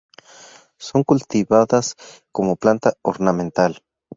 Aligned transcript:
Son 0.79 1.03
cultivadas 1.03 1.93
como 2.31 2.55
planta 2.55 2.95
ornamental. 3.03 3.83